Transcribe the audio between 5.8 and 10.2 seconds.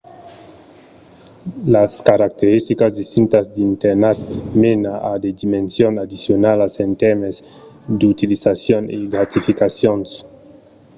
addicionalas en tèrmes d'utilizacions e gratificacions